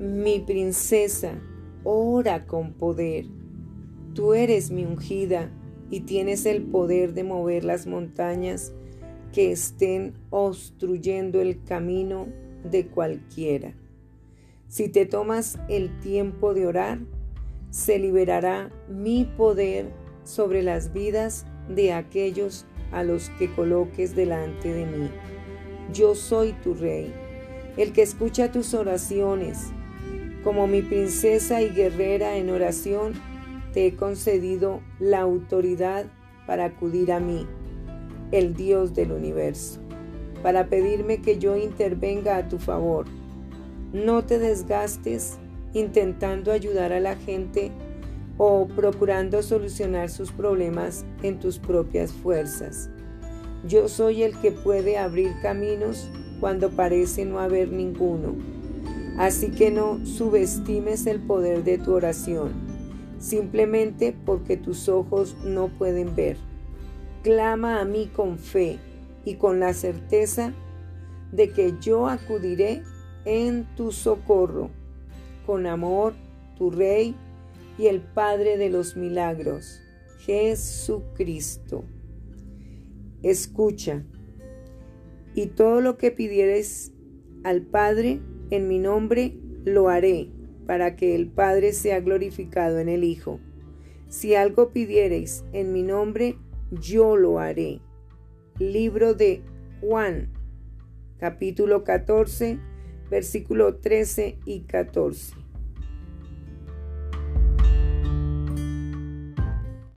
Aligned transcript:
mi 0.00 0.40
princesa, 0.40 1.38
ora 1.84 2.46
con 2.46 2.72
poder. 2.72 3.26
Tú 4.14 4.32
eres 4.32 4.70
mi 4.70 4.86
ungida 4.86 5.52
y 5.90 6.00
tienes 6.00 6.46
el 6.46 6.62
poder 6.62 7.12
de 7.12 7.22
mover 7.22 7.64
las 7.64 7.86
montañas 7.86 8.72
que 9.34 9.52
estén 9.52 10.14
obstruyendo 10.30 11.42
el 11.42 11.62
camino 11.64 12.28
de 12.64 12.86
cualquiera. 12.86 13.74
Si 14.68 14.88
te 14.88 15.04
tomas 15.04 15.58
el 15.68 16.00
tiempo 16.00 16.54
de 16.54 16.66
orar, 16.66 17.00
se 17.68 17.98
liberará 17.98 18.70
mi 18.88 19.26
poder 19.26 19.90
sobre 20.24 20.62
las 20.62 20.94
vidas 20.94 21.44
de 21.68 21.92
aquellos 21.92 22.64
a 22.90 23.04
los 23.04 23.28
que 23.38 23.52
coloques 23.52 24.16
delante 24.16 24.72
de 24.72 24.86
mí. 24.86 25.10
Yo 25.92 26.14
soy 26.14 26.54
tu 26.54 26.72
rey, 26.72 27.12
el 27.76 27.92
que 27.92 28.00
escucha 28.00 28.50
tus 28.50 28.72
oraciones. 28.72 29.72
Como 30.44 30.66
mi 30.66 30.82
princesa 30.82 31.60
y 31.60 31.68
guerrera 31.68 32.36
en 32.36 32.50
oración, 32.50 33.12
te 33.74 33.86
he 33.86 33.94
concedido 33.94 34.80
la 34.98 35.20
autoridad 35.20 36.06
para 36.46 36.64
acudir 36.64 37.12
a 37.12 37.20
mí, 37.20 37.46
el 38.32 38.54
Dios 38.54 38.94
del 38.94 39.12
universo, 39.12 39.80
para 40.42 40.66
pedirme 40.66 41.20
que 41.20 41.38
yo 41.38 41.56
intervenga 41.56 42.36
a 42.36 42.48
tu 42.48 42.58
favor. 42.58 43.06
No 43.92 44.24
te 44.24 44.38
desgastes 44.38 45.38
intentando 45.74 46.52
ayudar 46.52 46.92
a 46.92 47.00
la 47.00 47.16
gente 47.16 47.70
o 48.38 48.66
procurando 48.68 49.42
solucionar 49.42 50.08
sus 50.08 50.32
problemas 50.32 51.04
en 51.22 51.38
tus 51.38 51.58
propias 51.58 52.12
fuerzas. 52.12 52.88
Yo 53.68 53.88
soy 53.88 54.22
el 54.22 54.34
que 54.38 54.52
puede 54.52 54.96
abrir 54.96 55.32
caminos 55.42 56.08
cuando 56.40 56.70
parece 56.70 57.26
no 57.26 57.38
haber 57.38 57.70
ninguno. 57.70 58.59
Así 59.18 59.50
que 59.50 59.70
no 59.70 60.04
subestimes 60.06 61.06
el 61.06 61.20
poder 61.20 61.64
de 61.64 61.78
tu 61.78 61.92
oración, 61.92 62.52
simplemente 63.18 64.16
porque 64.24 64.56
tus 64.56 64.88
ojos 64.88 65.36
no 65.44 65.68
pueden 65.68 66.14
ver. 66.16 66.36
Clama 67.22 67.80
a 67.80 67.84
mí 67.84 68.10
con 68.14 68.38
fe 68.38 68.78
y 69.24 69.34
con 69.34 69.60
la 69.60 69.74
certeza 69.74 70.54
de 71.32 71.50
que 71.50 71.74
yo 71.80 72.08
acudiré 72.08 72.82
en 73.24 73.66
tu 73.76 73.92
socorro. 73.92 74.70
Con 75.46 75.66
amor, 75.66 76.14
tu 76.56 76.70
Rey 76.70 77.14
y 77.78 77.86
el 77.86 78.00
Padre 78.00 78.56
de 78.56 78.70
los 78.70 78.96
milagros, 78.96 79.80
Jesucristo. 80.20 81.84
Escucha, 83.22 84.04
y 85.34 85.46
todo 85.46 85.80
lo 85.80 85.96
que 85.96 86.10
pidieres 86.10 86.92
al 87.44 87.62
Padre 87.62 88.20
en 88.50 88.68
mi 88.68 88.78
nombre, 88.78 89.34
lo 89.64 89.88
haré, 89.88 90.30
para 90.66 90.96
que 90.96 91.14
el 91.14 91.28
Padre 91.28 91.72
sea 91.72 92.00
glorificado 92.00 92.78
en 92.78 92.88
el 92.88 93.04
Hijo. 93.04 93.40
Si 94.08 94.34
algo 94.34 94.70
pidiereis 94.70 95.44
en 95.52 95.72
mi 95.72 95.82
nombre, 95.82 96.36
yo 96.70 97.16
lo 97.16 97.38
haré. 97.38 97.80
Libro 98.58 99.14
de 99.14 99.42
Juan, 99.80 100.32
capítulo 101.18 101.84
14, 101.84 102.58
versículo 103.10 103.76
13 103.76 104.38
y 104.44 104.60
14. 104.60 105.39